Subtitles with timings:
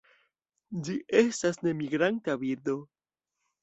[0.87, 2.79] Ĝi estas nemigranta birdo.